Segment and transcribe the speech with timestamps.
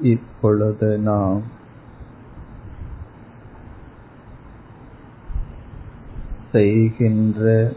[0.00, 1.42] இப்பொழுது நாம்
[6.52, 7.72] செய்கின்ற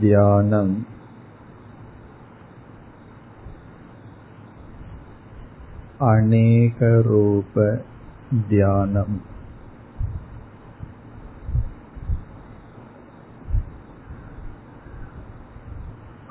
[0.00, 0.86] தியானம்
[6.00, 7.80] அநேகரூப
[8.48, 9.22] தியானம்.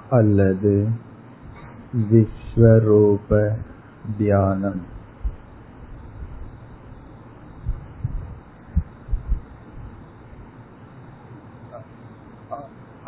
[0.10, 0.88] அல்லது
[2.12, 3.81] விஸ்வரூப தியானம்
[4.18, 4.82] தியானம்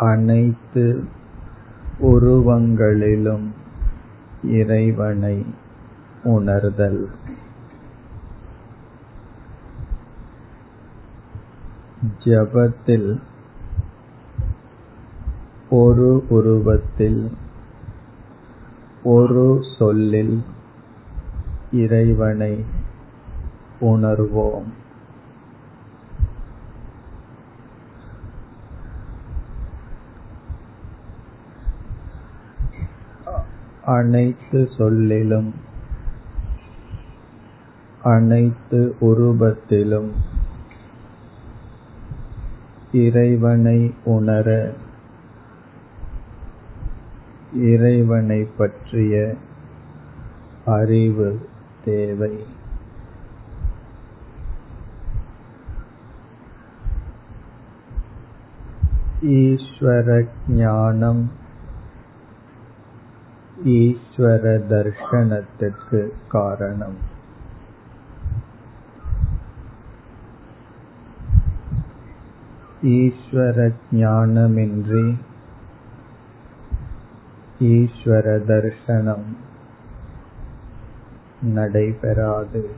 [0.04, 0.86] அனைத்து
[2.02, 3.46] உருவங்களிலும்
[4.52, 5.36] இறைவனை
[6.24, 7.02] உணர்தல்
[12.24, 13.10] ஜபத்தில்
[15.70, 17.22] ஒரு உருவத்தில்
[19.04, 19.46] ஒரு
[19.78, 20.36] சொல்லில்
[21.74, 22.66] இறைவனை
[23.82, 24.70] உணர்வோம்.
[33.86, 35.54] அனைத்து சொல்லிலும்
[38.04, 40.12] அனைத்து உருவத்திலும்
[42.92, 44.74] இறைவனை உணர
[47.54, 49.34] இறைவனை பற்றிய
[50.66, 51.52] அறிவு
[51.86, 52.46] தேவை.
[59.22, 61.32] ஈஸ்வர ஞானம்
[63.66, 67.12] ஈஸ்வர தர்ஷனத்திற்கு காரணம்.
[72.84, 75.18] ஈஸ்வர ஞானமின்றி
[77.60, 79.52] ஈஸ்வர தர்ஷனம்
[81.44, 82.70] நடைபெறாது.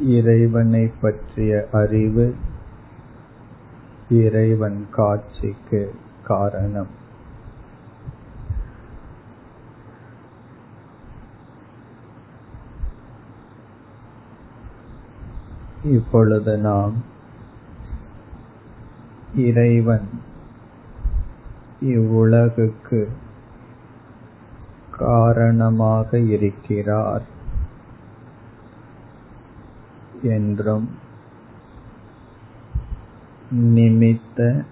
[0.00, 2.34] இறைவனை பற்றிய அறிவு
[4.10, 5.94] இறைவன் காட்சிக்கு
[6.24, 7.04] காரணம்.
[15.84, 16.92] இப்பொழுது நாம்
[19.36, 20.08] இறைவன்
[21.80, 23.08] இவ்வுலகுக்கு
[24.98, 27.22] காரணமாக இருக்கிறார்
[30.22, 30.90] என்றும்
[33.54, 34.64] நிமித்த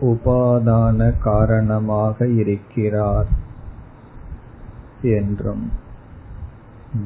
[0.00, 3.26] உபாதான காரணமாக இருக்கிறார்
[5.02, 5.72] என்றும்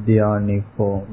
[0.05, 1.09] தியானிப்போம்.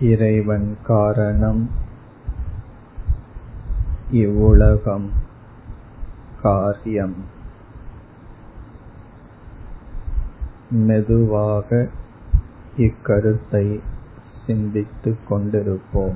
[0.00, 1.70] இறைவன் காரணம்
[4.10, 5.28] இவ்வுலகம்.
[6.42, 7.14] காரியம்.
[10.70, 11.88] மெதுவாக
[12.78, 13.80] இக்கருத்தை
[14.46, 16.14] சிந்தித்துக் கொண்டிருப்போம்.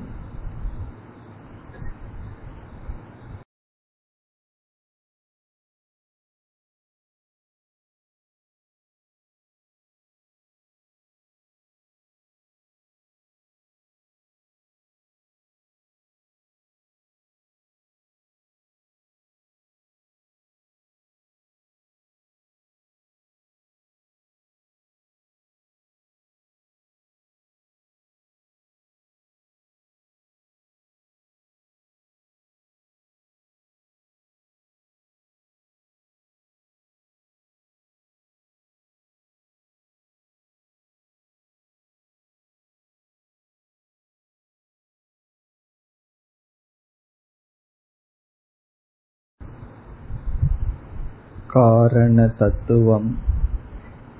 [51.55, 53.19] காரண தத்துவம்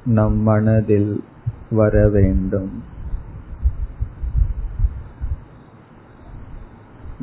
[0.05, 1.25] நம் மனதில்
[1.71, 2.83] வர வேண்டும்.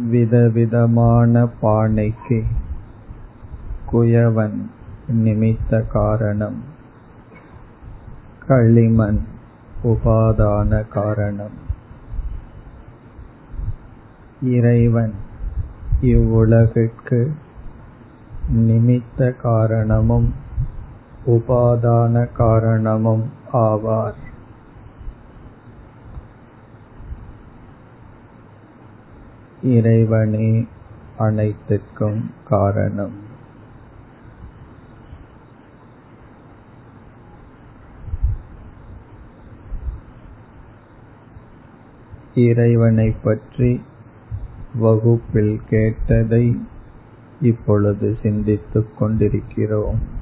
[0.10, 2.44] விதவிதமான பானைக்கு
[3.92, 4.60] குயவன்
[5.24, 6.64] நிமித்த காரணம்
[8.48, 9.22] களிமண்
[9.84, 11.58] உபாதான காரணம்.
[14.42, 15.14] இறைவன்
[16.02, 17.32] இவ்வுலகிற்கு
[18.54, 20.34] நிமித்த காரணமும்
[21.28, 24.14] உபாதான காரணமும் ஆவார்.
[29.64, 30.68] இறைவனே
[31.18, 33.30] அனைத்துக்கும் காரணம்.
[42.36, 43.82] இறைவனை பற்றி
[44.76, 46.66] வகுப்பில் கேட்டதை
[47.42, 50.20] இப்பொழுது சிந்தித்துக் கொண்டிருக்கிறோம்.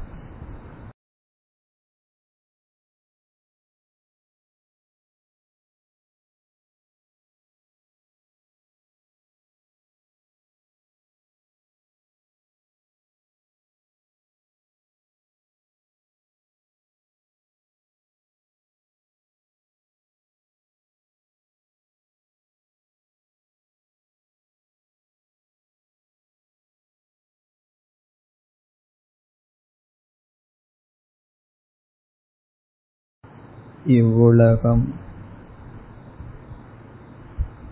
[33.89, 34.93] இவ்வுலகம்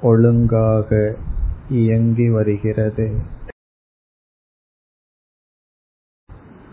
[0.02, 1.16] ஒழுங்காக
[1.70, 3.22] இயங்கி வருகிறது.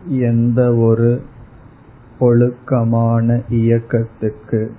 [0.09, 1.23] எந்த ஒரு
[2.19, 4.75] ஒழுக்கமான இயக்கத்துக்கு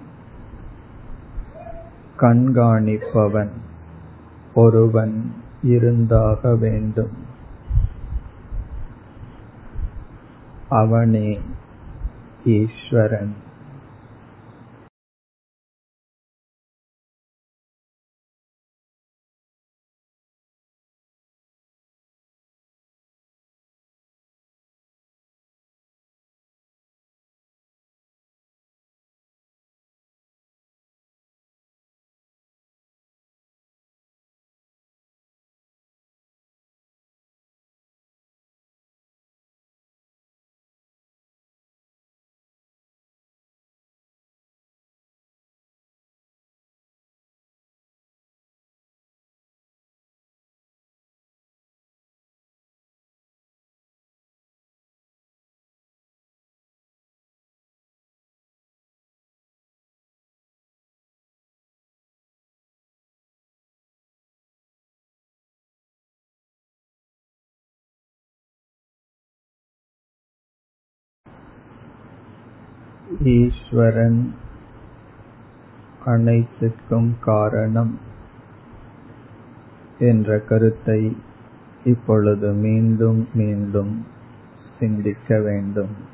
[2.18, 3.54] கண்காணிப்பவன்
[4.56, 5.34] ஒருவன்
[5.64, 7.16] இருந்தாக வேண்டும்.
[10.70, 11.40] அவனே
[12.46, 13.44] ஈஸ்வரன்.
[73.24, 74.36] ஈஸ்வரன்
[76.06, 78.00] அனைத்திற்கும் காரணம்
[80.00, 81.18] என்ற கருத்தை
[81.84, 84.06] இப்பொழுது மீண்டும் மீண்டும்
[84.80, 86.13] சிந்திக்க வேண்டும்.